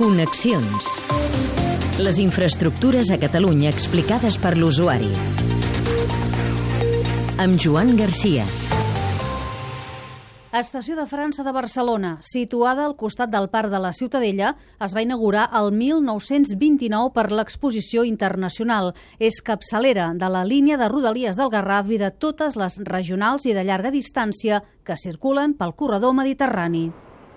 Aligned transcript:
Connexions. 0.00 0.86
Les 2.00 2.16
infraestructures 2.22 3.10
a 3.12 3.18
Catalunya 3.20 3.68
explicades 3.68 4.38
per 4.40 4.54
l'usuari. 4.56 5.10
Amb 7.36 7.60
Joan 7.60 7.92
Garcia. 7.98 8.46
Estació 10.56 10.96
de 10.96 11.04
França 11.04 11.44
de 11.44 11.52
Barcelona, 11.52 12.14
situada 12.24 12.86
al 12.88 12.96
costat 12.96 13.28
del 13.28 13.50
Parc 13.52 13.68
de 13.68 13.82
la 13.84 13.92
Ciutadella, 13.92 14.54
es 14.80 14.96
va 14.96 15.04
inaugurar 15.04 15.50
el 15.60 15.68
1929 15.76 17.12
per 17.12 17.26
l'Exposició 17.28 18.06
Internacional. 18.08 18.94
És 19.20 19.42
capçalera 19.44 20.14
de 20.16 20.32
la 20.32 20.46
línia 20.48 20.80
de 20.80 20.88
Rodalies 20.88 21.36
del 21.36 21.52
Garraf 21.52 21.92
i 21.92 22.00
de 22.00 22.08
totes 22.08 22.56
les 22.56 22.80
regionals 22.88 23.44
i 23.44 23.52
de 23.52 23.68
llarga 23.68 23.92
distància 23.92 24.64
que 24.80 24.96
circulen 24.96 25.58
pel 25.60 25.76
corredor 25.76 26.16
mediterrani. 26.16 26.88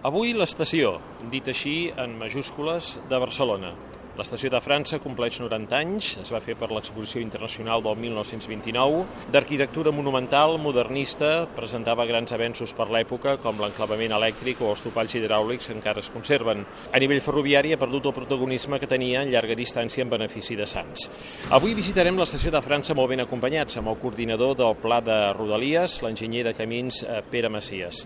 Avui 0.04 0.34
l'estació, 0.36 0.98
dit 1.32 1.46
així 1.48 1.88
en 1.96 2.18
majúscules, 2.20 2.98
de 3.08 3.20
Barcelona. 3.24 3.70
L'estació 4.18 4.50
de 4.52 4.60
França 4.60 5.00
compleix 5.00 5.38
90 5.40 5.78
anys, 5.78 6.10
es 6.20 6.32
va 6.36 6.42
fer 6.44 6.58
per 6.60 6.68
l'Exposició 6.76 7.22
Internacional 7.24 7.82
del 7.86 7.96
1929, 8.02 9.00
d'arquitectura 9.32 9.94
monumental, 9.96 10.58
modernista, 10.60 11.48
presentava 11.56 12.04
grans 12.06 12.36
avenços 12.36 12.76
per 12.76 12.90
l'època, 12.92 13.38
com 13.40 13.64
l'enclavament 13.64 14.18
elèctric 14.20 14.60
o 14.60 14.76
els 14.76 14.84
topalls 14.84 15.16
hidràulics 15.16 15.72
que 15.72 15.78
encara 15.80 16.04
es 16.04 16.12
conserven. 16.12 16.68
A 16.92 17.00
nivell 17.00 17.24
ferroviari 17.24 17.72
ha 17.72 17.80
perdut 17.80 18.12
el 18.12 18.20
protagonisme 18.20 18.84
que 18.84 18.92
tenia 18.92 19.24
en 19.24 19.32
llarga 19.32 19.56
distància 19.56 20.04
en 20.04 20.12
benefici 20.12 20.60
de 20.60 20.68
Sants. 20.68 21.08
Avui 21.56 21.80
visitarem 21.80 22.20
l'estació 22.20 22.52
de 22.52 22.62
França 22.68 22.92
molt 22.92 23.16
ben 23.16 23.24
acompanyats, 23.24 23.80
amb 23.80 23.96
el 23.96 24.02
coordinador 24.04 24.60
del 24.60 24.82
Pla 24.84 25.00
de 25.00 25.22
Rodalies, 25.32 26.02
l'enginyer 26.04 26.50
de 26.52 26.60
camins 26.60 27.06
eh, 27.08 27.22
Pere 27.32 27.56
Macias. 27.56 28.04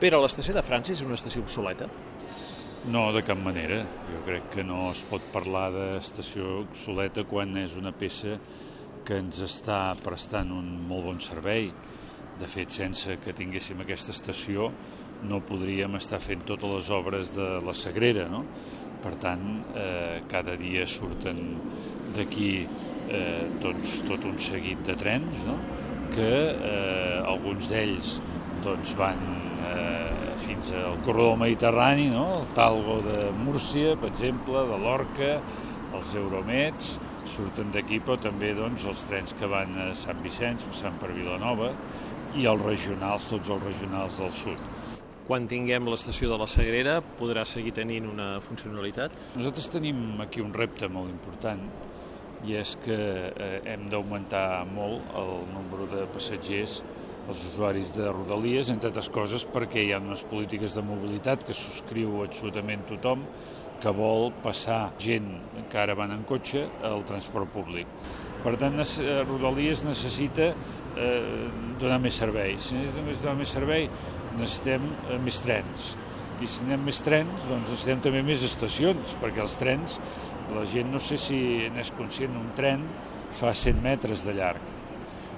Pere, 0.00 0.18
l'estació 0.18 0.56
de 0.56 0.62
França 0.66 0.90
és 0.90 1.04
una 1.06 1.14
estació 1.14 1.44
obsoleta? 1.44 1.86
No, 2.90 3.06
de 3.14 3.22
cap 3.24 3.38
manera. 3.40 3.78
Jo 4.10 4.22
crec 4.26 4.48
que 4.56 4.64
no 4.66 4.88
es 4.90 5.04
pot 5.06 5.22
parlar 5.32 5.68
d'estació 5.72 6.64
obsoleta 6.64 7.22
quan 7.30 7.54
és 7.62 7.76
una 7.78 7.94
peça 7.94 8.34
que 9.06 9.20
ens 9.22 9.38
està 9.44 9.78
prestant 10.02 10.50
un 10.52 10.66
molt 10.88 11.06
bon 11.06 11.22
servei. 11.22 11.70
De 12.40 12.48
fet, 12.50 12.74
sense 12.74 13.20
que 13.22 13.36
tinguéssim 13.38 13.84
aquesta 13.84 14.12
estació 14.16 14.72
no 15.30 15.38
podríem 15.46 15.94
estar 16.00 16.18
fent 16.20 16.42
totes 16.48 16.74
les 16.74 16.90
obres 16.92 17.30
de 17.36 17.48
la 17.64 17.76
Sagrera, 17.78 18.26
no? 18.28 18.42
Per 19.04 19.14
tant, 19.22 19.46
eh, 19.78 20.24
cada 20.28 20.58
dia 20.58 20.88
surten 20.90 21.40
d'aquí 22.16 22.50
eh, 22.64 23.46
doncs, 23.62 24.00
tot 24.08 24.26
un 24.26 24.40
seguit 24.42 24.82
de 24.86 24.98
trens, 24.98 25.46
no? 25.46 25.58
que 26.14 26.30
eh, 26.30 27.20
alguns 27.26 27.68
d'ells 27.72 28.18
doncs, 28.64 28.94
van 28.98 29.20
eh, 29.68 30.34
fins 30.44 30.72
al 30.76 30.98
corredor 31.04 31.38
mediterrani, 31.40 32.08
no? 32.12 32.26
el 32.40 32.48
Talgo 32.56 33.00
de 33.04 33.28
Múrcia, 33.44 33.94
per 34.00 34.10
exemple, 34.12 34.64
de 34.70 34.80
l'Orca, 34.82 35.36
els 35.94 36.14
Euromets, 36.18 36.96
surten 37.30 37.70
d'aquí, 37.72 38.00
però 38.04 38.18
també 38.20 38.52
doncs, 38.56 38.86
els 38.90 39.04
trens 39.08 39.34
que 39.38 39.48
van 39.50 39.76
a 39.80 39.92
Sant 39.98 40.20
Vicenç, 40.24 40.66
passant 40.68 40.98
per 41.00 41.12
Vilanova, 41.14 41.70
i 42.34 42.48
els 42.50 42.64
regionals, 42.64 43.28
tots 43.30 43.52
els 43.54 43.62
regionals 43.64 44.18
del 44.20 44.34
sud. 44.34 44.68
Quan 45.24 45.46
tinguem 45.48 45.86
l'estació 45.88 46.28
de 46.28 46.36
la 46.40 46.48
Sagrera, 46.50 46.98
podrà 47.16 47.46
seguir 47.48 47.72
tenint 47.78 48.10
una 48.10 48.34
funcionalitat? 48.44 49.14
Nosaltres 49.38 49.70
tenim 49.72 50.20
aquí 50.20 50.42
un 50.44 50.52
repte 50.52 50.90
molt 50.92 51.08
important, 51.08 51.62
i 52.44 52.58
és 52.60 52.74
que 52.84 52.98
eh, 53.30 53.60
hem 53.72 53.86
d'augmentar 53.88 54.66
molt 54.68 55.14
el 55.16 55.32
nombre 55.54 55.88
de 55.94 56.04
passatgers 56.12 56.82
els 57.28 57.42
usuaris 57.50 57.92
de 57.96 58.10
Rodalies, 58.12 58.70
entre 58.72 58.90
altres 58.90 59.08
coses 59.12 59.46
perquè 59.48 59.84
hi 59.84 59.92
ha 59.94 60.00
unes 60.02 60.24
polítiques 60.28 60.74
de 60.76 60.84
mobilitat 60.84 61.44
que 61.46 61.56
subscriu 61.56 62.20
absolutament 62.24 62.84
tothom 62.90 63.24
que 63.80 63.92
vol 63.96 64.30
passar 64.44 64.92
gent 65.00 65.30
que 65.72 65.80
ara 65.80 65.96
van 65.98 66.12
en 66.14 66.24
cotxe 66.28 66.66
al 66.84 67.04
transport 67.08 67.50
públic. 67.52 67.88
Per 68.44 68.54
tant, 68.60 68.76
Rodalies 69.28 69.84
necessita 69.88 70.50
eh, 70.52 71.46
donar 71.80 71.98
més 72.02 72.20
servei. 72.20 72.58
Si 72.60 72.76
necessitem 72.76 73.22
donar 73.22 73.38
més 73.40 73.54
servei, 73.56 73.88
necessitem 74.36 74.84
eh, 75.08 75.18
més 75.24 75.40
trens. 75.44 75.94
I 76.44 76.50
si 76.50 76.64
anem 76.66 76.84
més 76.90 77.00
trens, 77.04 77.48
doncs 77.48 77.70
necessitem 77.70 78.04
també 78.04 78.22
més 78.26 78.44
estacions, 78.44 79.16
perquè 79.22 79.44
els 79.44 79.56
trens, 79.56 79.98
la 80.52 80.68
gent 80.68 80.92
no 80.92 81.00
sé 81.00 81.16
si 81.20 81.40
n'és 81.72 81.94
conscient, 81.96 82.36
un 82.36 82.52
tren 82.58 82.84
fa 83.40 83.56
100 83.56 83.80
metres 83.84 84.28
de 84.28 84.36
llarg 84.36 84.73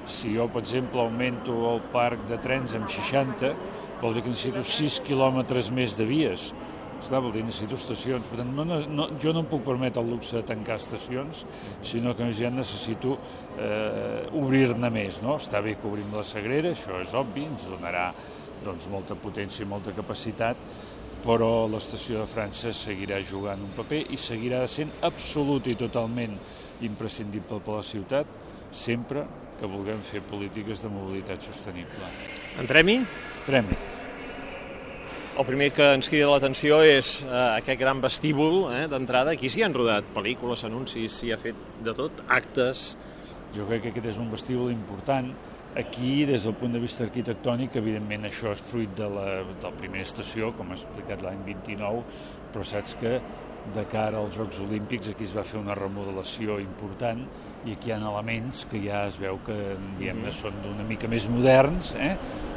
si 0.07 0.33
jo, 0.37 0.47
per 0.53 0.63
exemple, 0.63 1.03
augmento 1.03 1.57
el 1.73 1.83
parc 1.93 2.23
de 2.31 2.39
trens 2.43 2.77
amb 2.79 2.89
60, 2.91 3.53
vol 4.01 4.17
dir 4.17 4.25
que 4.25 4.33
necessito 4.33 4.63
6 4.63 5.03
quilòmetres 5.07 5.71
més 5.75 5.97
de 5.99 6.07
vies. 6.09 6.51
Està, 6.97 7.19
vol 7.21 7.35
dir, 7.35 7.43
necessito 7.45 7.77
estacions. 7.77 8.29
Per 8.31 8.39
tant, 8.41 8.53
no, 8.57 8.65
no, 8.65 9.09
jo 9.21 9.35
no 9.37 9.43
em 9.45 9.51
puc 9.51 9.67
permetre 9.67 10.01
el 10.01 10.09
luxe 10.15 10.39
de 10.39 10.47
tancar 10.49 10.79
estacions, 10.81 11.45
sinó 11.85 12.15
que 12.17 12.31
ja 12.39 12.51
necessito 12.51 13.19
eh, 13.61 14.25
obrir-ne 14.41 14.91
més. 14.95 15.21
No? 15.25 15.37
Està 15.43 15.61
bé 15.65 15.77
que 15.77 15.89
obrim 15.91 16.15
la 16.17 16.25
Sagrera, 16.25 16.73
això 16.73 17.01
és 17.03 17.13
obvi, 17.19 17.45
ens 17.51 17.69
donarà 17.69 18.09
doncs, 18.65 18.89
molta 18.91 19.15
potència 19.21 19.67
i 19.67 19.69
molta 19.69 19.93
capacitat, 19.97 20.61
però 21.27 21.67
l'estació 21.71 22.23
de 22.23 22.31
França 22.31 22.71
seguirà 22.77 23.19
jugant 23.27 23.65
un 23.65 23.75
paper 23.75 24.05
i 24.15 24.19
seguirà 24.21 24.63
sent 24.71 24.93
absolut 25.07 25.67
i 25.67 25.75
totalment 25.79 26.37
imprescindible 26.87 27.59
per 27.67 27.81
la 27.81 27.85
ciutat, 27.87 28.31
sempre 28.71 29.27
que 29.59 29.69
vulguem 29.71 30.03
fer 30.07 30.23
polítiques 30.31 30.83
de 30.85 30.91
mobilitat 30.93 31.43
sostenible. 31.43 32.11
Entrem-hi? 32.63 33.01
Entrem-hi. 33.43 33.79
El 35.37 35.45
primer 35.45 35.69
que 35.77 35.85
ens 35.93 36.09
crida 36.09 36.31
l'atenció 36.31 36.79
és 36.87 37.19
eh, 37.27 37.33
aquest 37.59 37.81
gran 37.81 37.99
vestíbul 38.01 38.71
eh, 38.71 38.87
d'entrada. 38.89 39.35
Aquí 39.35 39.51
s'hi 39.53 39.67
han 39.67 39.75
rodat 39.77 40.07
pel·lícules, 40.15 40.63
anuncis, 40.65 41.19
s'hi 41.19 41.35
ha 41.35 41.41
fet 41.41 41.59
de 41.85 41.97
tot, 41.97 42.25
actes... 42.29 42.95
Jo 43.57 43.65
crec 43.65 43.87
que 43.87 43.91
aquest 43.95 44.09
és 44.11 44.17
un 44.21 44.27
vestíbul 44.29 44.69
important. 44.69 45.31
Aquí, 45.77 46.25
des 46.25 46.47
del 46.47 46.55
punt 46.57 46.73
de 46.73 46.81
vista 46.81 47.05
arquitectònic, 47.05 47.75
evidentment 47.77 48.23
això 48.25 48.55
és 48.57 48.63
fruit 48.65 48.93
de 48.97 49.09
la, 49.13 49.27
de 49.51 49.67
la 49.67 49.73
primera 49.77 50.07
estació, 50.07 50.55
com 50.57 50.71
ha 50.73 50.79
explicat 50.79 51.21
l'any 51.21 51.43
29, 51.45 52.01
però 52.55 52.65
saps 52.65 52.95
que 52.97 53.19
de 53.75 53.85
cara 53.93 54.23
als 54.23 54.39
Jocs 54.39 54.63
Olímpics 54.65 55.11
aquí 55.13 55.27
es 55.29 55.35
va 55.37 55.45
fer 55.45 55.59
una 55.61 55.77
remodelació 55.77 56.57
important 56.63 57.27
i 57.67 57.75
aquí 57.75 57.91
hi 57.91 57.97
ha 57.97 58.01
elements 58.01 58.65
que 58.71 58.81
ja 58.85 59.07
es 59.11 59.19
veu 59.21 59.41
que 59.47 59.57
diguem 59.99 60.23
són 60.35 60.55
d'una 60.63 60.87
mica 60.87 61.11
més 61.11 61.27
moderns, 61.31 61.95
eh? 61.99 62.15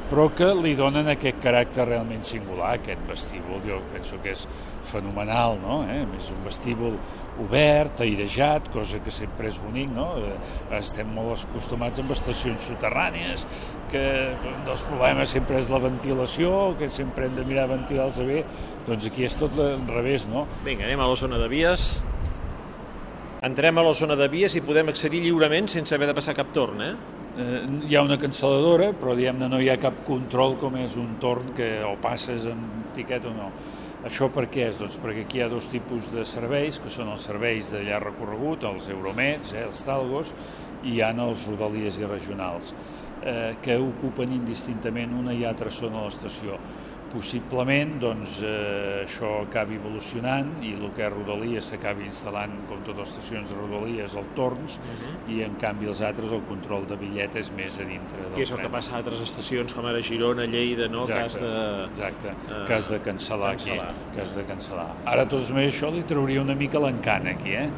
però 0.09 0.25
que 0.33 0.47
li 0.57 0.73
donen 0.73 1.07
aquest 1.11 1.37
caràcter 1.43 1.85
realment 1.85 2.23
singular, 2.25 2.71
aquest 2.75 3.01
vestíbul, 3.05 3.59
jo 3.61 3.77
penso 3.93 4.17
que 4.23 4.33
és 4.33 4.47
fenomenal, 4.89 5.59
no? 5.61 5.83
Eh? 5.85 6.01
És 6.17 6.31
un 6.33 6.41
vestíbul 6.47 6.97
obert, 7.43 8.01
airejat, 8.01 8.71
cosa 8.73 8.99
que 9.05 9.13
sempre 9.13 9.51
és 9.51 9.59
bonic, 9.61 9.93
no? 9.93 10.07
Eh, 10.17 10.33
estem 10.79 11.13
molt 11.13 11.45
acostumats 11.51 12.01
amb 12.01 12.15
estacions 12.17 12.71
soterrànies, 12.71 13.45
que 13.93 14.03
un 14.49 14.63
dels 14.65 14.85
problemes 14.89 15.37
sempre 15.37 15.61
és 15.61 15.69
la 15.69 15.81
ventilació, 15.85 16.73
que 16.81 16.89
sempre 16.89 17.29
hem 17.29 17.37
de 17.37 17.45
mirar 17.45 17.69
ventilar-los 17.69 18.21
bé, 18.25 18.43
doncs 18.89 19.11
aquí 19.11 19.29
és 19.29 19.37
tot 19.37 19.61
al 19.61 19.85
revés, 19.93 20.25
no? 20.31 20.47
Vinga, 20.65 20.89
anem 20.89 21.05
a 21.05 21.13
la 21.13 21.21
zona 21.21 21.37
de 21.37 21.53
vies. 21.53 21.99
Entrem 23.39 23.77
a 23.79 23.83
la 23.85 23.93
zona 23.95 24.17
de 24.19 24.25
vies 24.27 24.51
i 24.57 24.59
podem 24.59 24.89
accedir 24.91 25.21
lliurement 25.23 25.69
sense 25.71 25.95
haver 25.95 26.09
de 26.09 26.15
passar 26.17 26.33
cap 26.35 26.49
torn, 26.51 26.81
eh? 26.83 26.89
eh, 27.39 27.59
hi 27.87 27.95
ha 27.95 28.01
una 28.03 28.17
cancel·ladora, 28.19 28.89
però 28.99 29.13
diguem-ne 29.15 29.47
no 29.47 29.61
hi 29.63 29.69
ha 29.71 29.77
cap 29.79 30.01
control 30.07 30.57
com 30.59 30.75
és 30.75 30.97
un 30.99 31.13
torn 31.23 31.53
que 31.55 31.69
o 31.87 31.93
passes 32.03 32.49
amb 32.51 32.89
tiquet 32.97 33.29
o 33.29 33.31
no. 33.31 33.47
Això 34.09 34.27
per 34.35 34.49
què 34.51 34.65
és? 34.67 34.75
Doncs 34.79 34.99
perquè 34.99 35.23
aquí 35.23 35.39
hi 35.39 35.45
ha 35.45 35.47
dos 35.51 35.69
tipus 35.71 36.11
de 36.11 36.25
serveis, 36.27 36.81
que 36.83 36.91
són 36.91 37.13
els 37.13 37.29
serveis 37.31 37.71
de 37.71 37.85
llarg 37.87 38.09
recorregut, 38.11 38.67
els 38.67 38.91
Euromets, 38.91 39.55
eh, 39.55 39.63
els 39.69 39.79
Talgos, 39.87 40.33
i 40.83 40.97
hi 40.97 41.01
ha 41.03 41.13
els 41.15 41.47
Rodalies 41.47 41.95
i 41.99 42.11
regionals, 42.11 42.73
eh, 43.23 43.55
que 43.61 43.77
ocupen 43.77 44.31
indistintament 44.33 45.13
una 45.13 45.33
i 45.33 45.45
altra 45.45 45.69
zona 45.69 45.99
de 45.99 46.05
l'estació 46.09 46.59
possiblement 47.09 47.95
doncs, 48.01 48.39
eh, 48.45 49.03
això 49.03 49.29
acabi 49.43 49.77
evolucionant 49.79 50.51
i 50.65 50.73
el 50.75 50.89
que 50.95 51.05
és 51.07 51.13
Rodalies 51.13 51.69
s'acabi 51.71 52.05
instal·lant, 52.07 52.53
com 52.69 52.83
totes 52.85 52.99
les 53.01 53.13
estacions 53.13 53.49
de 53.49 53.57
Rodalies, 53.57 54.15
els 54.15 54.29
torns, 54.35 54.77
uh 54.77 54.81
mhm. 54.81 54.99
-huh. 54.99 55.33
i 55.33 55.43
en 55.43 55.55
canvi 55.55 55.87
els 55.87 56.01
altres 56.01 56.31
el 56.31 56.41
control 56.47 56.85
de 56.87 56.95
bitllet 56.97 57.35
és 57.35 57.51
més 57.51 57.79
a 57.79 57.83
dintre 57.83 58.17
del 58.17 58.33
Que 58.33 58.43
és 58.43 58.51
el 58.51 58.57
tren. 58.57 58.67
que 58.67 58.71
passa 58.77 58.93
a 58.93 58.97
altres 58.97 59.21
estacions, 59.21 59.73
com 59.73 59.85
ara 59.85 60.01
Girona, 60.01 60.45
Lleida, 60.45 60.87
no? 60.87 61.01
Exacte, 61.03 61.25
has 61.25 61.39
de... 61.39 61.85
exacte, 61.91 62.27
uh, 62.29 62.67
que 62.67 62.73
has 62.73 62.89
de 62.89 62.99
cancel·lar, 62.99 63.53
cancel·lar 63.53 63.89
aquí, 63.89 64.15
que 64.15 64.21
has 64.21 64.35
de 64.35 64.43
cancel·lar. 64.43 64.91
Ara, 65.05 65.25
tot 65.25 65.49
més, 65.49 65.73
això 65.73 65.91
li 65.91 66.03
trauria 66.03 66.41
una 66.41 66.55
mica 66.55 66.79
l'encant 66.79 67.27
aquí, 67.27 67.51
eh? 67.51 67.69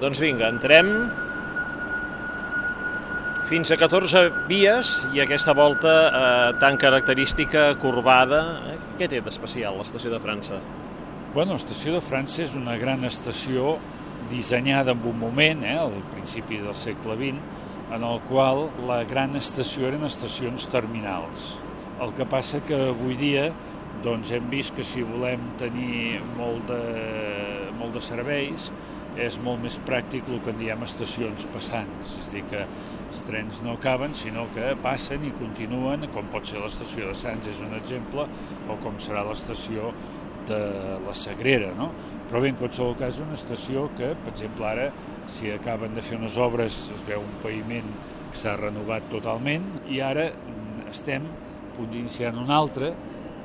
Doncs 0.00 0.20
vinga, 0.20 0.48
entrem 0.48 1.25
fins 3.46 3.70
a 3.70 3.76
14 3.78 4.24
vies 4.48 4.88
i 5.14 5.20
aquesta 5.22 5.52
volta 5.54 5.92
eh, 6.06 6.54
tan 6.58 6.74
característica, 6.82 7.68
corbada. 7.78 8.40
Eh? 8.72 8.74
Què 8.98 9.06
té 9.10 9.20
d'especial 9.22 9.78
l'estació 9.78 10.10
de 10.10 10.18
França? 10.22 10.58
Bueno, 11.34 11.54
l'estació 11.54 11.94
de 11.94 12.02
França 12.02 12.42
és 12.42 12.56
una 12.58 12.74
gran 12.80 13.06
estació 13.06 13.76
dissenyada 14.32 14.96
en 14.96 15.06
un 15.06 15.20
moment, 15.20 15.62
eh, 15.62 15.76
al 15.78 15.94
principi 16.10 16.58
del 16.58 16.74
segle 16.74 17.14
XX, 17.20 17.62
en 17.94 18.02
el 18.08 18.18
qual 18.26 18.66
la 18.88 19.04
gran 19.06 19.38
estació 19.38 19.86
eren 19.92 20.02
estacions 20.08 20.66
terminals. 20.72 21.60
El 22.02 22.16
que 22.18 22.26
passa 22.26 22.58
que 22.66 22.88
avui 22.90 23.14
dia 23.20 23.52
doncs 24.02 24.34
hem 24.34 24.50
vist 24.50 24.74
que 24.76 24.84
si 24.84 25.06
volem 25.06 25.52
tenir 25.60 26.18
molt 26.36 26.66
de, 26.68 26.82
molt 27.78 27.94
de 27.94 28.02
serveis 28.04 28.72
és 29.20 29.38
molt 29.42 29.62
més 29.64 29.78
pràctic 29.86 30.28
el 30.28 30.42
que 30.44 30.52
en 30.52 30.60
diem 30.60 30.84
estacions 30.84 31.46
passants, 31.54 32.12
és 32.20 32.28
a 32.28 32.32
dir, 32.34 32.44
que 32.50 32.62
els 33.06 33.22
trens 33.28 33.62
no 33.64 33.76
acaben, 33.76 34.14
sinó 34.18 34.46
que 34.54 34.74
passen 34.84 35.24
i 35.24 35.32
continuen, 35.38 36.06
com 36.14 36.28
pot 36.32 36.48
ser 36.48 36.60
l'estació 36.60 37.08
de 37.08 37.16
Sants, 37.18 37.48
és 37.52 37.62
un 37.64 37.74
exemple, 37.78 38.26
o 38.68 38.78
com 38.82 38.98
serà 39.02 39.24
l'estació 39.26 39.92
de 40.46 40.60
la 41.02 41.14
Sagrera, 41.16 41.72
no? 41.78 41.90
Però 42.28 42.42
bé, 42.42 42.50
en 42.52 42.58
qualsevol 42.60 42.96
cas, 42.98 43.20
una 43.22 43.38
estació 43.38 43.88
que, 43.98 44.12
per 44.22 44.32
exemple, 44.34 44.68
ara, 44.68 44.90
si 45.30 45.50
acaben 45.54 45.94
de 45.96 46.04
fer 46.04 46.18
unes 46.20 46.36
obres, 46.42 46.86
es 46.94 47.06
veu 47.08 47.22
un 47.22 47.34
paviment 47.42 47.88
que 48.30 48.38
s'ha 48.38 48.56
renovat 48.60 49.06
totalment, 49.12 49.66
i 49.90 50.02
ara 50.04 50.28
mm, 50.34 50.88
estem 50.92 51.26
a 51.26 51.76
punt 51.76 51.92
d'iniciar 51.92 52.34
una 52.36 52.58
altra, 52.58 52.92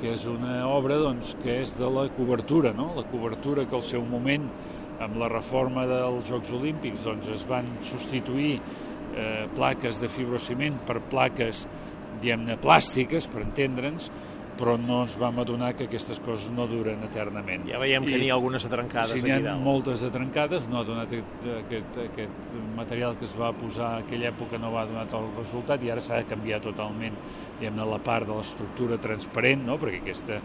que 0.02 0.16
és 0.16 0.26
una 0.30 0.64
obra 0.66 0.98
doncs, 0.98 1.36
que 1.44 1.60
és 1.62 1.76
de 1.78 1.88
la 1.94 2.08
cobertura, 2.16 2.74
no? 2.74 2.90
la 2.98 3.06
cobertura 3.12 3.68
que 3.70 3.78
al 3.78 3.86
seu 3.86 4.02
moment 4.02 4.48
amb 5.02 5.18
la 5.22 5.30
reforma 5.30 5.86
dels 5.90 6.30
Jocs 6.30 6.52
Olímpics 6.58 7.06
doncs, 7.06 7.30
es 7.30 7.46
van 7.50 7.70
substituir 7.86 8.56
eh, 8.58 9.46
plaques 9.56 10.02
de 10.02 10.10
fibrociment 10.10 10.82
per 10.90 11.00
plaques 11.14 11.68
diguem-ne 12.22 12.58
plàstiques, 12.62 13.28
per 13.30 13.42
entendre'ns, 13.46 14.12
però 14.60 14.76
no 14.80 15.02
ens 15.06 15.16
vam 15.20 15.40
adonar 15.44 15.72
que 15.78 15.88
aquestes 15.88 16.20
coses 16.24 16.52
no 16.54 16.68
duren 16.70 17.04
eternament. 17.08 17.68
Ja 17.70 17.80
veiem 17.82 18.06
que 18.08 18.20
n'hi 18.20 18.32
ha 18.32 18.38
algunes 18.38 18.66
de 18.68 18.72
trencades 18.74 19.14
si 19.16 19.22
aquí 19.22 19.46
dalt. 19.46 19.60
Si 19.60 19.66
moltes 19.66 20.04
de 20.06 20.12
trencades, 20.14 20.68
no 20.72 20.82
ha 20.82 20.84
donat 20.88 21.08
aquest, 21.12 21.48
aquest, 21.60 22.02
aquest 22.08 22.52
material 22.78 23.18
que 23.20 23.26
es 23.30 23.36
va 23.38 23.52
posar 23.58 23.94
en 23.98 24.06
aquella 24.06 24.30
època 24.32 24.60
no 24.62 24.74
va 24.76 24.86
donar 24.90 25.08
el 25.22 25.32
resultat 25.38 25.84
i 25.84 25.92
ara 25.94 26.04
s'ha 26.04 26.22
de 26.22 26.30
canviar 26.30 26.62
totalment 26.64 27.18
diguem-ne 27.60 27.88
la 27.88 28.00
part 28.04 28.28
de 28.28 28.38
l'estructura 28.38 28.98
transparent, 29.02 29.66
no? 29.68 29.78
perquè 29.82 30.02
aquesta 30.02 30.42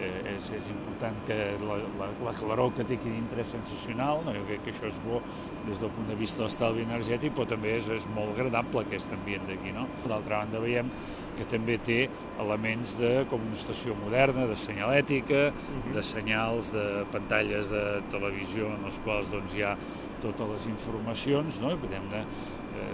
eh, 0.00 0.34
és, 0.34 0.50
és 0.56 0.68
important 0.72 1.16
que 1.28 1.36
la, 1.62 1.78
la, 2.00 2.08
la 2.24 2.34
claror 2.38 2.72
que 2.76 2.86
té 2.88 2.98
aquí 2.98 3.12
dintre 3.12 3.42
és 3.44 3.52
sensacional, 3.54 4.22
no? 4.26 4.34
jo 4.36 4.44
crec 4.48 4.64
que 4.66 4.74
això 4.74 4.88
és 4.90 5.00
bo 5.04 5.20
des 5.66 5.82
del 5.82 5.92
punt 5.96 6.10
de 6.10 6.18
vista 6.18 6.42
de 6.42 6.48
l'estalvi 6.48 6.84
energètic, 6.86 7.34
però 7.36 7.48
també 7.50 7.76
és, 7.76 7.88
és 7.94 8.08
molt 8.14 8.34
agradable 8.36 8.84
aquest 8.84 9.14
ambient 9.16 9.46
d'aquí. 9.48 9.74
No? 9.76 9.86
D'altra 10.06 10.42
banda 10.42 10.62
veiem 10.62 10.90
que 11.38 11.46
també 11.50 11.78
té 11.86 11.98
elements 12.42 12.96
de 12.98 13.12
com 13.30 13.44
una 13.46 13.58
estació 13.58 13.94
moderna, 14.00 14.48
de 14.50 14.56
senyalètica, 14.58 15.48
uh 15.52 15.54
-huh. 15.54 15.94
de 15.94 16.02
senyals, 16.02 16.72
de 16.72 17.04
pantalles 17.12 17.70
de 17.70 17.84
televisió 18.10 18.66
en 18.74 18.84
les 18.84 18.98
quals 19.04 19.30
doncs, 19.30 19.54
hi 19.54 19.62
ha 19.62 19.76
totes 20.22 20.48
les 20.48 20.66
informacions, 20.66 21.60
no? 21.60 21.72
I 21.72 21.76
podem 21.76 22.08
de, 22.10 22.24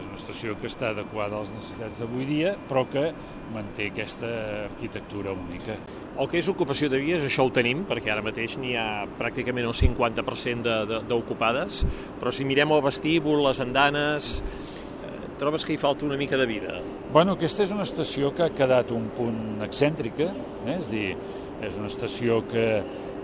és 0.01 0.07
una 0.09 0.19
estació 0.19 0.57
que 0.61 0.69
està 0.71 0.91
adequada 0.93 1.39
a 1.39 1.45
les 1.45 1.53
necessitats 1.55 2.01
d'avui 2.03 2.27
dia, 2.29 2.55
però 2.69 2.85
que 2.91 3.05
manté 3.55 3.91
aquesta 3.91 4.31
arquitectura 4.65 5.35
única. 5.35 5.77
El 6.19 6.31
que 6.31 6.41
és 6.41 6.51
ocupació 6.51 6.91
de 6.93 7.01
vies, 7.03 7.25
això 7.25 7.47
ho 7.47 7.53
tenim, 7.55 7.85
perquè 7.89 8.13
ara 8.13 8.25
mateix 8.25 8.57
n'hi 8.61 8.75
ha 8.79 9.05
pràcticament 9.19 9.69
el 9.69 9.77
50% 9.79 10.75
d'ocupades, 11.11 11.85
però 12.21 12.33
si 12.35 12.47
mirem 12.49 12.75
el 12.75 12.85
vestíbul, 12.85 13.43
les 13.47 13.63
andanes, 13.65 14.35
eh, 14.41 15.15
trobes 15.41 15.65
que 15.65 15.75
hi 15.75 15.81
falta 15.81 16.07
una 16.07 16.19
mica 16.21 16.41
de 16.41 16.47
vida? 16.51 16.79
Bueno, 17.13 17.39
aquesta 17.39 17.63
és 17.63 17.73
una 17.75 17.87
estació 17.87 18.35
que 18.35 18.47
ha 18.47 18.53
quedat 18.55 18.91
un 18.95 19.11
punt 19.17 19.65
excèntrica, 19.65 20.33
eh? 20.65 20.79
és 20.79 20.91
dir, 20.91 21.11
és 21.65 21.77
una 21.79 21.91
estació 21.91 22.43
que 22.51 22.83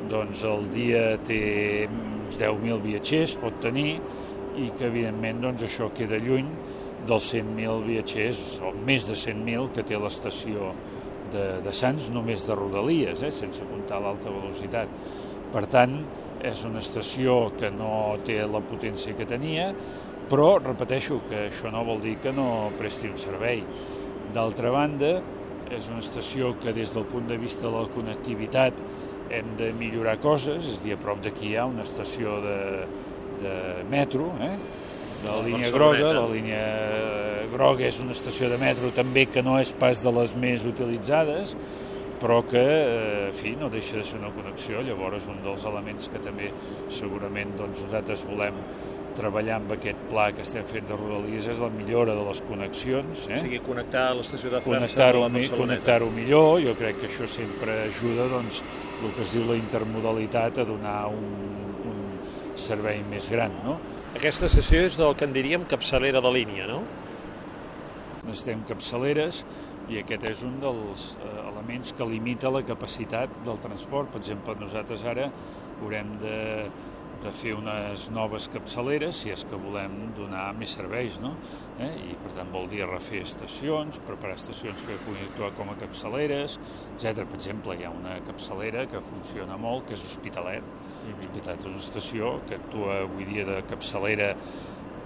doncs, 0.09 0.45
el 0.49 0.69
dia 0.73 1.05
té 1.27 1.89
uns 1.91 2.39
10.000 2.41 2.81
viatgers, 2.85 3.37
pot 3.43 3.57
tenir, 3.65 3.99
i 4.59 4.71
que 4.79 4.89
evidentment 4.89 5.43
doncs, 5.45 5.65
això 5.67 5.91
queda 5.95 6.19
lluny 6.23 6.49
dels 7.09 7.31
100.000 7.33 7.85
viatgers, 7.87 8.45
o 8.65 8.73
més 8.87 9.07
de 9.09 9.17
100.000 9.19 9.71
que 9.75 9.85
té 9.87 9.99
l'estació 9.99 10.73
de, 11.33 11.47
de 11.65 11.73
Sants, 11.75 12.11
només 12.13 12.45
de 12.47 12.57
Rodalies, 12.59 13.23
eh, 13.23 13.33
sense 13.35 13.67
comptar 13.69 14.01
l'alta 14.03 14.33
velocitat. 14.33 14.91
Per 15.51 15.65
tant, 15.71 15.97
és 16.47 16.63
una 16.69 16.81
estació 16.81 17.51
que 17.59 17.73
no 17.75 18.17
té 18.27 18.39
la 18.47 18.63
potència 18.65 19.17
que 19.19 19.27
tenia, 19.29 19.71
però 20.31 20.55
repeteixo 20.61 21.21
que 21.29 21.49
això 21.49 21.73
no 21.75 21.83
vol 21.87 22.01
dir 22.05 22.17
que 22.23 22.33
no 22.33 22.71
presti 22.79 23.11
un 23.11 23.19
servei. 23.19 23.65
D'altra 24.35 24.71
banda, 24.71 25.17
és 25.71 25.89
una 25.91 26.03
estació 26.03 26.55
que 26.63 26.75
des 26.75 26.93
del 26.95 27.07
punt 27.11 27.29
de 27.31 27.39
vista 27.39 27.67
de 27.69 27.75
la 27.75 27.91
connectivitat 27.95 28.79
hem 29.31 29.55
de 29.59 29.71
millorar 29.77 30.17
coses, 30.23 30.67
és 30.67 30.79
a 30.81 30.85
dir, 30.85 30.95
a 30.97 31.03
prop 31.03 31.21
d'aquí 31.23 31.53
hi 31.53 31.59
ha 31.59 31.67
una 31.71 31.87
estació 31.87 32.39
de, 32.43 32.57
de 33.43 33.85
metro, 33.91 34.31
eh? 34.41 34.57
de 35.21 35.29
la 35.29 35.43
línia 35.45 35.71
groga, 35.75 36.13
la 36.17 36.27
línia 36.31 36.65
groga 37.53 37.85
és 37.89 38.01
una 38.01 38.15
estació 38.17 38.49
de 38.49 38.59
metro 38.61 38.93
també 38.97 39.27
que 39.29 39.43
no 39.45 39.59
és 39.61 39.73
pas 39.77 40.01
de 40.01 40.13
les 40.17 40.37
més 40.39 40.65
utilitzades, 40.69 41.57
però 42.21 42.43
que, 42.47 42.61
eh, 42.61 43.27
en 43.29 43.35
fi, 43.37 43.55
no 43.57 43.71
deixa 43.73 43.97
de 43.97 44.05
ser 44.05 44.21
una 44.21 44.31
connexió, 44.37 44.83
llavors 44.85 45.27
un 45.33 45.43
dels 45.45 45.65
elements 45.65 46.09
que 46.13 46.21
també 46.21 46.51
segurament 46.93 47.57
doncs, 47.57 47.81
nosaltres 47.87 48.25
volem 48.29 48.61
treballar 49.17 49.57
amb 49.59 49.73
aquest 49.75 50.03
pla 50.11 50.29
que 50.37 50.45
estem 50.45 50.67
fent 50.69 50.87
de 50.89 50.97
Rodalies 50.97 51.49
és 51.51 51.61
la 51.63 51.71
millora 51.73 52.15
de 52.15 52.25
les 52.29 52.43
connexions. 52.47 53.25
Eh? 53.27 53.39
O 53.39 53.41
sigui, 53.43 53.61
connectar 53.65 54.11
l'estació 54.17 54.53
de 54.53 54.61
França 54.61 54.77
connectar-ho 54.77 55.25
amb 55.27 55.41
la 55.41 55.63
connectar 55.63 55.99
millor, 56.15 56.61
jo 56.65 56.77
crec 56.79 57.01
que 57.01 57.11
això 57.11 57.27
sempre 57.29 57.81
ajuda 57.89 58.29
doncs, 58.31 58.63
el 59.01 59.17
que 59.17 59.25
es 59.27 59.35
diu 59.35 59.49
la 59.49 59.59
intermodalitat 59.59 60.61
a 60.61 60.69
donar 60.69 60.99
un 61.11 61.90
servei 62.59 63.03
més 63.11 63.31
gran. 63.31 63.55
No? 63.65 63.79
Aquesta 64.17 64.49
estació 64.51 64.83
és 64.89 64.99
del 64.99 65.15
que 65.19 65.29
en 65.29 65.35
diríem 65.37 65.67
capçalera 65.71 66.23
de 66.25 66.33
línia, 66.35 66.67
no? 66.71 66.81
Necessitem 68.25 68.65
capçaleres 68.69 69.45
i 69.91 69.99
aquest 70.01 70.27
és 70.29 70.43
un 70.47 70.59
dels 70.63 71.07
eh, 71.19 71.31
elements 71.51 71.95
que 71.97 72.07
limita 72.07 72.53
la 72.53 72.63
capacitat 72.67 73.33
del 73.47 73.59
transport. 73.63 74.13
Per 74.15 74.23
exemple, 74.23 74.57
nosaltres 74.61 75.05
ara 75.09 75.31
haurem 75.81 76.13
de, 76.21 76.39
de 77.21 77.33
fer 77.37 77.53
unes 77.57 78.07
noves 78.15 78.47
capçaleres 78.53 79.21
si 79.23 79.33
és 79.35 79.45
que 79.49 79.59
volem 79.61 79.97
donar 80.17 80.47
més 80.57 80.73
serveis, 80.79 81.19
no? 81.21 81.35
Eh? 81.79 81.91
I 82.13 82.17
per 82.23 82.33
tant 82.39 82.51
vol 82.55 82.69
dir 82.73 82.87
refer 82.87 83.21
estacions, 83.25 84.01
preparar 84.09 84.39
estacions 84.41 84.83
que 84.87 84.99
puguin 85.05 85.27
actuar 85.29 85.53
com 85.59 85.73
a 85.73 85.77
capçaleres, 85.81 86.59
etc. 86.95 87.25
Per 87.27 87.39
exemple, 87.39 87.77
hi 87.77 87.87
ha 87.87 87.93
una 87.95 88.19
capçalera 88.27 88.87
que 88.91 89.05
funciona 89.05 89.61
molt, 89.61 89.87
que 89.89 89.95
és 89.99 90.05
Hospitalet. 90.11 90.63
Mm 90.63 91.13
-hmm. 91.13 91.21
Hospitalet 91.21 91.61
és 91.61 91.67
una 91.67 91.85
estació 91.87 92.41
que 92.49 92.55
actua 92.55 93.01
avui 93.03 93.25
dia 93.25 93.45
de 93.45 93.63
capçalera 93.69 94.37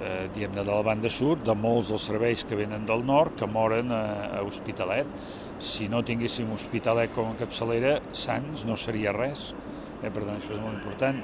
eh, 0.01 0.29
diguem-ne, 0.35 0.63
de 0.65 0.71
la 0.71 0.83
banda 0.83 1.09
sud, 1.09 1.45
de 1.47 1.55
molts 1.55 1.89
dels 1.89 2.07
serveis 2.11 2.45
que 2.45 2.59
venen 2.59 2.87
del 2.87 3.05
nord 3.07 3.37
que 3.39 3.47
moren 3.47 3.93
a, 3.93 4.05
a 4.39 4.43
Hospitalet. 4.43 5.07
Si 5.59 5.89
no 5.89 6.03
tinguéssim 6.03 6.53
Hospitalet 6.53 7.15
com 7.15 7.31
a 7.31 7.39
capçalera, 7.39 8.01
Sants 8.13 8.65
no 8.69 8.77
seria 8.77 9.13
res. 9.13 9.53
Eh, 10.03 10.11
per 10.11 10.25
tant, 10.25 10.37
això 10.37 10.55
és 10.57 10.61
molt 10.61 10.75
important. 10.81 11.23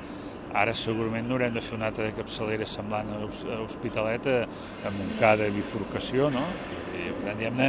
Ara 0.56 0.74
segurament 0.74 1.28
no 1.28 1.36
haurem 1.36 1.54
de 1.54 1.62
fer 1.62 1.76
una 1.76 1.90
altra 1.90 2.08
de 2.08 2.14
capçalera 2.16 2.66
semblant 2.66 3.12
a 3.14 3.22
Hospitalet 3.62 4.26
amb 4.34 5.02
un 5.04 5.10
cas 5.20 5.38
de 5.38 5.50
bifurcació, 5.54 6.30
no? 6.34 6.42
I, 6.90 7.10
per 7.14 7.28
tant, 7.28 7.38
diguem-ne, 7.38 7.68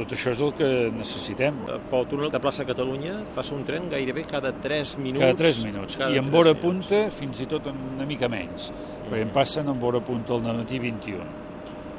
tot 0.00 0.14
això 0.16 0.32
és 0.32 0.40
el 0.44 0.54
que 0.56 0.70
necessitem. 0.94 1.60
Pel 1.90 2.08
túnel 2.10 2.32
de 2.32 2.40
plaça 2.42 2.64
Catalunya 2.68 3.18
passa 3.36 3.54
un 3.56 3.62
tren 3.68 3.90
gairebé 3.92 4.24
cada 4.30 4.52
3 4.56 4.96
minuts. 5.02 5.22
Cada 5.22 5.38
3 5.42 5.60
minuts. 5.66 5.98
Cada 6.00 6.16
I 6.16 6.22
en 6.22 6.32
vora 6.32 6.54
punta 6.58 7.04
fins 7.14 7.42
i 7.44 7.48
tot 7.50 7.68
una 7.72 8.08
mica 8.08 8.30
menys, 8.32 8.70
mm. 8.72 9.06
perquè 9.10 9.22
en 9.26 9.32
passen 9.34 9.70
en 9.70 9.78
vora 9.82 10.02
punta 10.04 10.38
al 10.38 10.46
matí 10.48 10.80
21. 10.82 11.28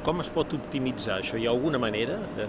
Com 0.02 0.20
es 0.20 0.30
pot 0.34 0.56
optimitzar 0.58 1.20
això? 1.20 1.38
Hi 1.38 1.46
ha 1.46 1.52
alguna 1.54 1.78
manera 1.78 2.18
de 2.36 2.48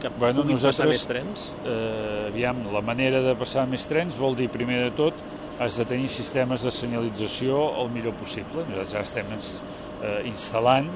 que 0.00 0.08
bueno, 0.16 0.42
puguin 0.42 0.60
passar 0.60 0.86
més 0.88 1.04
trens? 1.08 1.50
Eh, 1.64 2.28
aviam, 2.30 2.62
la 2.72 2.80
manera 2.84 3.20
de 3.24 3.34
passar 3.40 3.66
més 3.68 3.84
trens 3.88 4.16
vol 4.20 4.36
dir, 4.38 4.48
primer 4.52 4.78
de 4.86 4.92
tot, 4.96 5.16
has 5.60 5.76
de 5.76 5.84
tenir 5.84 6.08
sistemes 6.08 6.62
de 6.64 6.70
senyalització 6.72 7.58
el 7.82 7.90
millor 7.92 8.14
possible. 8.16 8.64
Nosaltres 8.64 8.94
ja 8.94 9.02
estem 9.04 9.32
eh, 9.36 10.22
instal·lant 10.30 10.88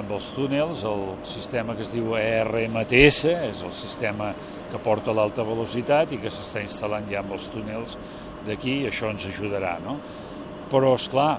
amb 0.00 0.14
els 0.16 0.30
túnels 0.32 0.84
el 0.88 1.02
sistema 1.28 1.74
que 1.76 1.84
es 1.84 1.92
diu 1.92 2.14
ERMTS, 2.16 3.18
és 3.50 3.60
el 3.66 3.74
sistema 3.76 4.30
que 4.72 4.80
porta 4.80 5.12
l'alta 5.12 5.44
velocitat 5.44 6.14
i 6.16 6.20
que 6.22 6.32
s'està 6.32 6.62
instal·lant 6.64 7.08
ja 7.12 7.20
amb 7.20 7.34
els 7.36 7.50
túnels 7.52 7.98
d'aquí 8.46 8.78
i 8.82 8.88
això 8.88 9.10
ens 9.12 9.26
ajudarà. 9.28 9.76
No? 9.84 9.98
Però, 10.72 10.94
és 10.96 11.08
clar, 11.12 11.34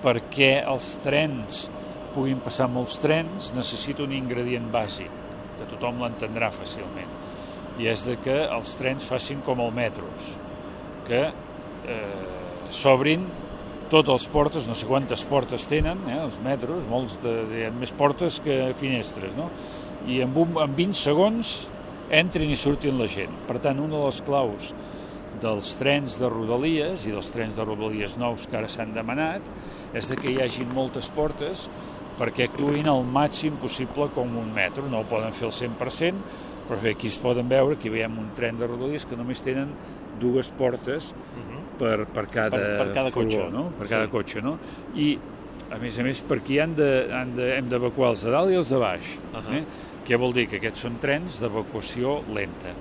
perquè 0.00 0.54
els 0.72 0.94
trens 1.04 1.66
puguin 2.14 2.40
passar 2.42 2.70
molts 2.72 2.96
trens, 3.02 3.52
necessita 3.56 4.06
un 4.06 4.16
ingredient 4.16 4.70
bàsic, 4.72 5.12
que 5.58 5.68
tothom 5.74 6.00
l'entendrà 6.00 6.48
fàcilment, 6.54 7.12
i 7.80 7.92
és 7.92 8.08
de 8.08 8.16
que 8.24 8.40
els 8.48 8.72
trens 8.80 9.04
facin 9.06 9.44
com 9.46 9.60
el 9.62 9.70
metros, 9.76 10.32
que 11.06 11.28
eh, 11.90 12.70
s'obrin 12.74 13.26
tots 13.90 14.12
els 14.14 14.26
portes, 14.30 14.68
no 14.70 14.76
sé 14.78 14.86
quantes 14.86 15.24
portes 15.26 15.66
tenen, 15.70 15.98
eh, 16.08 16.20
els 16.22 16.38
metros, 16.44 16.86
molts 16.90 17.18
de, 17.24 17.34
de, 17.50 17.66
més 17.80 17.92
portes 17.96 18.38
que 18.44 18.62
finestres, 18.80 19.34
no? 19.38 19.50
I 20.08 20.22
en, 20.24 20.32
un, 20.38 20.54
en 20.62 20.76
20 20.78 20.96
segons 20.96 21.54
entrin 22.14 22.50
i 22.50 22.58
surtin 22.58 22.98
la 22.98 23.08
gent. 23.10 23.34
Per 23.48 23.58
tant, 23.62 23.82
una 23.82 23.98
de 23.98 24.04
les 24.06 24.20
claus 24.26 24.72
dels 25.42 25.74
trens 25.78 26.18
de 26.20 26.28
Rodalies 26.28 27.06
i 27.06 27.14
dels 27.14 27.30
trens 27.32 27.56
de 27.56 27.64
Rodalies 27.64 28.16
nous 28.20 28.46
que 28.50 28.58
ara 28.58 28.68
s'han 28.68 28.94
demanat 28.96 29.46
és 29.94 30.10
de 30.10 30.18
que 30.18 30.30
hi 30.32 30.40
hagin 30.42 30.70
moltes 30.74 31.10
portes 31.14 31.68
perquè 32.20 32.48
actuïn 32.48 32.88
al 32.90 33.02
màxim 33.06 33.56
possible 33.62 34.10
com 34.14 34.36
un 34.36 34.52
metro. 34.52 34.84
No 34.92 35.00
ho 35.00 35.08
poden 35.08 35.32
fer 35.32 35.48
al 35.48 35.54
100%, 35.56 36.20
però 36.68 36.78
bé, 36.82 36.92
aquí 36.92 37.08
es 37.08 37.18
poden 37.18 37.48
veure 37.48 37.78
que 37.80 37.88
hi 37.88 37.94
veiem 37.96 38.18
un 38.20 38.30
tren 38.36 38.60
de 38.60 38.68
rodalies 38.68 39.06
que 39.08 39.16
només 39.18 39.40
tenen 39.42 39.72
dues 40.20 40.50
portes 40.58 41.14
-huh. 41.14 41.60
per, 41.78 42.06
per 42.06 42.26
cada, 42.26 42.56
per, 42.56 42.78
per 42.84 42.92
cada 42.94 43.10
furgó, 43.10 43.30
cotxe. 43.30 43.50
no? 43.50 43.70
per 43.78 43.86
sí. 43.86 43.94
cada 43.94 44.08
cotxe. 44.08 44.42
No? 44.42 44.58
I, 44.94 45.18
a 45.70 45.78
més 45.78 45.98
a 45.98 46.02
més, 46.02 46.20
per 46.20 46.38
aquí 46.38 46.58
han 46.58 46.74
de, 46.74 47.08
han 47.12 47.34
de, 47.34 47.56
hem 47.56 47.68
d'evacuar 47.68 48.10
els 48.10 48.24
de 48.24 48.30
dalt 48.30 48.50
i 48.50 48.54
els 48.54 48.68
de 48.68 48.76
baix. 48.76 49.18
Uh 49.32 49.38
-huh. 49.38 49.56
eh? 49.56 49.64
Què 50.06 50.18
vol 50.18 50.32
dir? 50.32 50.48
Que 50.48 50.56
aquests 50.56 50.80
són 50.80 50.98
trens 51.00 51.40
d'evacuació 51.40 52.22
lenta 52.34 52.74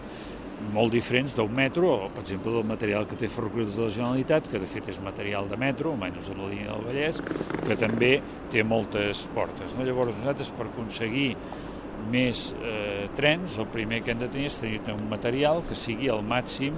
molt 0.73 0.93
diferents 0.93 1.33
d'un 1.35 1.51
metro, 1.55 1.89
o 2.05 2.09
per 2.13 2.23
exemple 2.25 2.53
del 2.53 2.67
material 2.67 3.07
que 3.09 3.17
té 3.19 3.29
Ferrocarrils 3.31 3.77
de 3.77 3.85
la 3.85 3.93
Generalitat, 3.95 4.49
que 4.51 4.61
de 4.61 4.69
fet 4.69 4.89
és 4.91 5.01
material 5.03 5.49
de 5.49 5.57
metro, 5.59 5.93
almenys 5.95 6.29
a 6.29 6.37
la 6.37 6.49
línia 6.51 6.73
del 6.73 6.85
Vallès, 6.87 7.21
que 7.65 7.77
també 7.79 8.13
té 8.51 8.63
moltes 8.67 9.25
portes. 9.35 9.75
No? 9.77 9.87
Llavors 9.87 10.17
nosaltres 10.19 10.51
per 10.57 10.67
aconseguir 10.67 11.29
més 12.11 12.49
eh, 12.63 13.07
trens, 13.17 13.57
el 13.59 13.67
primer 13.73 14.01
que 14.03 14.13
hem 14.13 14.21
de 14.21 14.29
tenir 14.31 14.47
és 14.49 14.59
tenir 14.61 14.81
un 14.93 15.07
material 15.11 15.63
que 15.67 15.77
sigui 15.77 16.09
al 16.11 16.23
màxim 16.25 16.77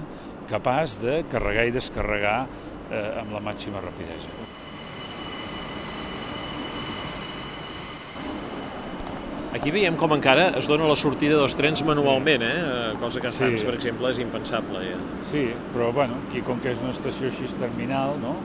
capaç 0.50 0.98
de 1.02 1.22
carregar 1.32 1.68
i 1.68 1.74
descarregar 1.74 2.38
eh, 2.90 3.20
amb 3.22 3.32
la 3.34 3.44
màxima 3.44 3.82
rapidesa. 3.84 4.32
Aquí 9.52 9.70
veiem 9.70 9.98
com 10.00 10.14
encara 10.16 10.48
es 10.56 10.66
dona 10.70 10.88
la 10.88 10.96
sortida 10.96 11.36
dels 11.36 11.54
trens 11.58 11.82
manualment, 11.84 12.42
eh? 12.46 12.56
cosa 13.02 13.20
que 13.20 13.28
a 13.28 13.34
Sants, 13.36 13.60
sí. 13.60 13.68
per 13.68 13.76
exemple, 13.76 14.08
és 14.08 14.20
impensable. 14.22 14.80
Ja. 14.86 14.98
Sí, 15.28 15.44
però 15.74 15.90
bueno, 15.92 16.16
aquí 16.28 16.40
com 16.46 16.60
que 16.62 16.72
és 16.72 16.80
una 16.80 16.94
estació 16.94 17.28
així 17.28 17.50
terminal, 17.60 18.16
no? 18.22 18.36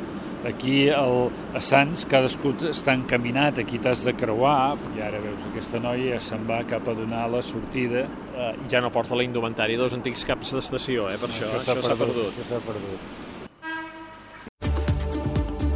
aquí 0.48 0.88
el, 0.90 1.30
a 1.56 1.62
Sants 1.64 2.06
cadascú 2.10 2.54
està 2.70 2.94
encaminat, 2.98 3.60
aquí 3.62 3.80
t'has 3.82 4.04
de 4.06 4.14
creuar, 4.18 4.78
i 4.96 5.02
ara 5.04 5.20
veus 5.24 5.44
aquesta 5.50 5.80
noia 5.84 6.16
ja 6.16 6.22
se'n 6.24 6.44
va 6.50 6.62
cap 6.70 6.88
a 6.88 6.96
donar 6.98 7.28
la 7.32 7.42
sortida. 7.44 8.06
Uh, 8.38 8.54
ja 8.72 8.82
no 8.84 8.92
porta 8.94 9.18
la 9.18 9.26
indumentària 9.28 9.78
dels 9.80 9.94
antics 9.98 10.26
caps 10.28 10.54
d'estació, 10.56 11.10
eh? 11.12 11.18
per 11.22 11.30
això, 11.32 11.52
això 11.60 11.78
s'ha 11.82 11.98
perdut. 12.00 12.32
Això 12.34 12.44
s'ha 12.54 12.62
perdut. 12.68 13.00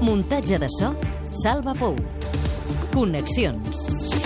Muntatge 0.02 0.58
de 0.62 0.70
so, 0.80 0.96
Salva 1.44 1.74
Pou. 1.78 1.96
Connexions. 2.92 4.21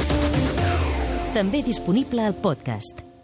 També 1.36 1.60
disponible 1.66 2.24
al 2.24 2.34
podcast. 2.40 3.15